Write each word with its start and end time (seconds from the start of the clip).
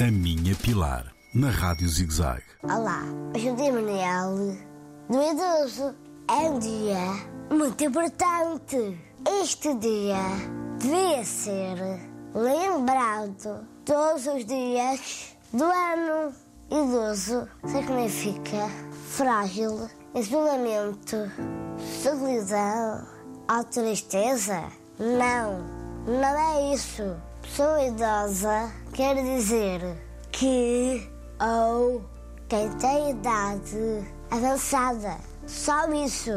A 0.00 0.10
Minha 0.10 0.54
Pilar, 0.54 1.12
na 1.34 1.50
Rádio 1.50 1.86
ZigZag. 1.86 2.42
Olá, 2.62 3.02
o 3.34 3.54
dia 3.54 3.70
Manel 3.70 4.56
do 5.10 5.22
idoso. 5.22 5.94
É 6.26 6.48
um 6.48 6.58
dia 6.58 6.96
muito 7.50 7.84
importante. 7.84 8.98
Este 9.42 9.74
dia 9.74 10.16
devia 10.78 11.22
ser 11.22 11.76
lembrado 12.34 13.66
todos 13.84 14.26
os 14.26 14.46
dias 14.46 15.36
do 15.52 15.64
ano. 15.64 16.32
Idoso 16.70 17.46
significa 17.66 18.70
frágil, 19.10 19.86
isolamento, 20.14 21.30
solidão, 22.02 23.06
ou 23.54 23.64
tristeza. 23.64 24.62
Não, 24.98 25.60
não 26.06 26.54
é 26.54 26.72
isso. 26.72 27.02
Pessoa 27.42 27.82
idosa 27.82 28.72
quer 29.00 29.14
dizer 29.14 29.80
que 30.30 31.10
ou 31.40 32.04
quem 32.50 32.68
tem 32.72 33.12
idade 33.12 34.06
avançada. 34.30 35.16
Só 35.46 35.90
isso, 35.90 36.32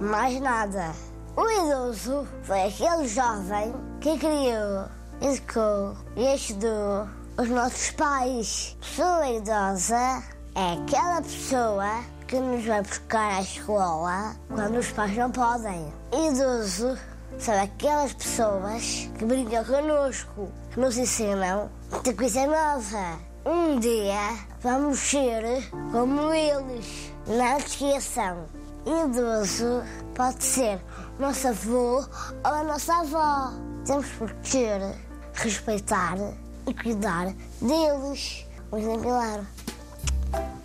mais 0.00 0.40
nada. 0.40 0.92
O 1.36 1.50
idoso 1.50 2.24
foi 2.44 2.62
aquele 2.62 3.08
jovem 3.08 3.74
que 4.00 4.16
criou, 4.16 4.86
educou 5.20 5.96
e 6.14 6.28
ajudou 6.28 7.08
os 7.36 7.48
nossos 7.48 7.90
pais. 7.90 8.76
Pessoa 8.80 9.28
idosa 9.30 10.22
é 10.54 10.72
aquela 10.74 11.20
pessoa 11.20 12.00
que 12.28 12.38
nos 12.38 12.64
vai 12.64 12.80
buscar 12.80 13.38
à 13.38 13.42
escola 13.42 14.36
quando 14.54 14.78
os 14.78 14.92
pais 14.92 15.16
não 15.16 15.32
podem. 15.32 15.92
Idoso 16.12 16.96
são 17.38 17.60
aquelas 17.62 18.12
pessoas 18.12 19.10
que 19.18 19.24
brincam 19.24 19.64
connosco, 19.64 20.50
que 20.70 20.80
nos 20.80 20.96
ensinam 20.96 21.70
muita 21.90 22.14
coisa 22.14 22.46
nova. 22.46 23.18
Um 23.44 23.78
dia 23.78 24.38
vamos 24.62 24.98
ser 24.98 25.42
como 25.92 26.32
eles. 26.32 27.12
Não 27.26 27.58
esqueçam, 27.58 28.46
idoso 28.86 29.82
pode 30.14 30.42
ser 30.42 30.80
nosso 31.18 31.48
avô 31.48 31.98
ou 32.44 32.50
a 32.50 32.64
nossa 32.64 32.94
avó. 33.00 33.52
Temos 33.86 34.06
que 34.06 34.16
proteger, 34.16 34.80
respeitar 35.34 36.16
e 36.66 36.74
cuidar 36.74 37.26
deles. 37.60 38.46
Vamos 38.70 38.86
empilar. 38.86 39.44